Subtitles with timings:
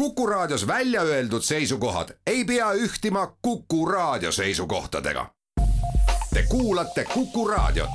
[0.00, 5.26] Kuku Raadios välja öeldud seisukohad ei pea ühtima Kuku Raadio seisukohtadega.
[6.34, 7.90] Te kuulate Kuku Raadiot.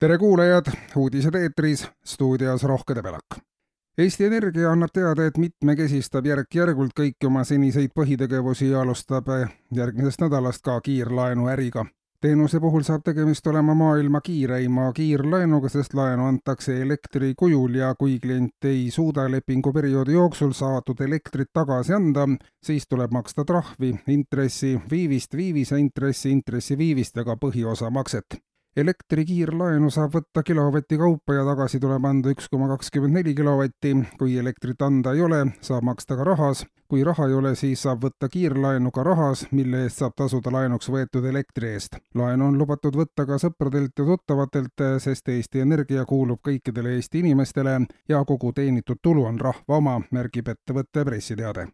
[0.00, 0.66] tere kuulajad,
[0.96, 3.55] uudised eetris, stuudios Rohke Debelak.
[3.98, 9.30] Eesti Energia annab teada, et mitmekesistab järk-järgult kõiki oma seniseid põhitegevusi ja alustab
[9.72, 11.86] järgmisest nädalast ka kiirlaenuäriga.
[12.20, 18.18] teenuse puhul saab tegemist olema maailma kiireima kiirlaenuga, sest laenu antakse elektri kujul ja kui
[18.20, 22.28] klient ei suuda lepinguperioodi jooksul saadud elektrit tagasi anda,
[22.62, 28.42] siis tuleb maksta trahvi, intressi, viivist, viivise intressi, intressiviivist ja ka põhiosa makset
[28.76, 33.94] elektri kiirlaenu saab võtta kilovati kaupa ja tagasi tuleb anda üks koma kakskümmend neli kilovatti.
[34.18, 36.66] kui elektrit anda ei ole, saab maksta ka rahas.
[36.88, 40.90] kui raha ei ole, siis saab võtta kiirlaenu ka rahas, mille eest saab tasuda laenuks
[40.92, 41.96] võetud elektri eest.
[42.14, 47.80] laenu on lubatud võtta ka sõpradelt ja tuttavatelt, sest Eesti Energia kuulub kõikidele Eesti inimestele
[48.08, 51.68] ja kogu teenitud tulu on rahva oma, märgib ettevõtte pressiteade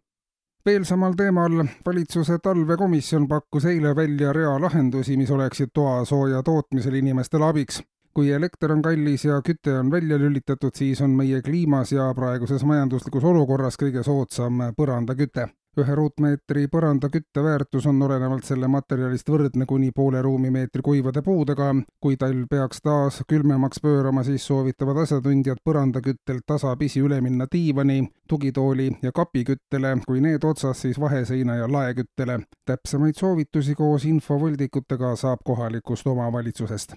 [0.67, 7.49] veel samal teemal, valitsuse talvekomisjon pakkus eile välja rea lahendusi, mis oleksid toasooja tootmisel inimestele
[7.49, 7.83] abiks.
[8.13, 12.65] kui elekter on kallis ja küte on välja lülitatud, siis on meie kliimas ja praeguses
[12.65, 15.49] majanduslikus olukorras kõige soodsam põrandaküte
[15.81, 21.75] ühe ruutmeetri põranda kütteväärtus on olenevalt selle materjalist võrdne kuni poole ruumimeetri kuivade puudega.
[22.01, 28.91] kui talv peaks taas külmemaks pöörama, siis soovitavad asjatundjad põrandaküttelt tasapisi üle minna diivani, tugitooli
[29.03, 32.41] ja kapiküttele, kui need otsas, siis vaheseina ja laeküttele.
[32.67, 36.95] täpsemaid soovitusi koos infovoldikutega saab kohalikust omavalitsusest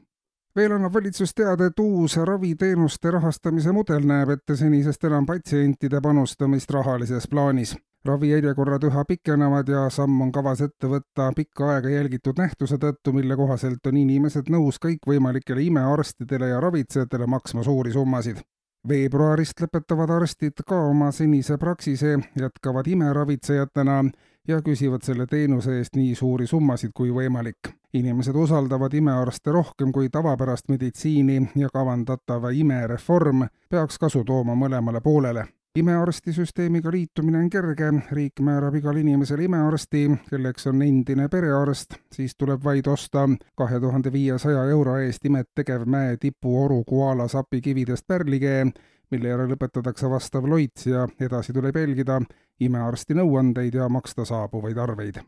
[0.56, 6.72] veel annab valitsus teada, et uus raviteenuste rahastamise mudel näeb ette senisest enam patsientide panustamist
[6.72, 12.78] rahalises plaanis ravijärjekorrad üha pikenevad ja samm on kavas ette võtta pikka aega jälgitud nähtuse
[12.82, 18.44] tõttu, mille kohaselt on inimesed nõus kõikvõimalikele imearstidele ja ravitsejatele maksma suuri summasid.
[18.88, 24.04] veebruarist lõpetavad arstid ka oma senise praksise, jätkavad imeravitsejatena
[24.48, 27.74] ja küsivad selle teenuse eest nii suuri summasid kui võimalik.
[27.94, 35.48] inimesed usaldavad imearste rohkem kui tavapärast meditsiini ja kavandatav imereform peaks kasu tooma mõlemale poolele
[35.76, 42.64] imearstisüsteemiga liitumine on kerge, riik määrab igale inimesele imearsti, kelleks on endine perearst, siis tuleb
[42.64, 43.28] vaid osta
[43.60, 48.66] kahe tuhande viiesaja euro eest imet tegev mäe tipu oru koala sapikividest pärlikee,
[49.12, 52.22] mille järel lõpetatakse vastav loits ja edasi tuleb jälgida
[52.60, 55.20] imearsti nõuandeid ja maksta saabuvaid arveid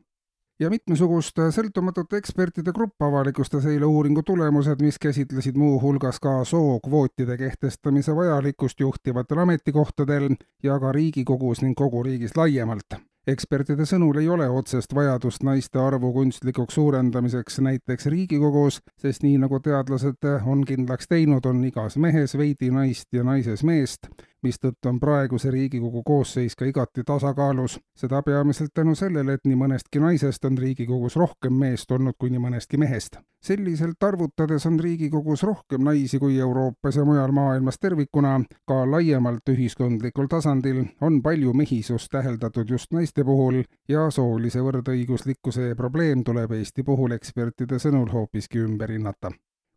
[0.60, 8.16] ja mitmesugust sõltumatute ekspertide grupp avalikustas eile uuringu tulemused, mis käsitlesid muuhulgas ka sookvootide kehtestamise
[8.16, 12.98] vajalikkust juhtivatel ametikohtadel ja ka Riigikogus ning kogu riigis laiemalt.
[13.28, 19.60] Ekspertide sõnul ei ole otsest vajadust naiste arvu kunstlikuks suurendamiseks näiteks Riigikogus, sest nii nagu
[19.60, 24.08] teadlased on kindlaks teinud, on igas mehes veidi naist ja naises meest
[24.48, 27.80] mistõttu on praeguse Riigikogu koosseis ka igati tasakaalus.
[27.98, 32.44] seda peamiselt tänu sellele, et nii mõnestki naisest on Riigikogus rohkem meest olnud kui nii
[32.44, 33.18] mõnestki mehest.
[33.44, 40.28] selliselt arvutades on Riigikogus rohkem naisi kui Euroopas ja mujal maailmas tervikuna, ka laiemalt ühiskondlikul
[40.28, 47.12] tasandil on palju mehisust täheldatud just naiste puhul ja soolise võrdõiguslikkuse probleem tuleb Eesti puhul
[47.20, 49.32] ekspertide sõnul hoopiski ümber hinnata.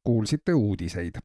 [0.05, 1.21] kuulsite uudiseid